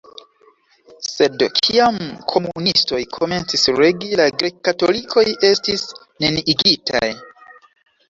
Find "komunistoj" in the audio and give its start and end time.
2.33-3.03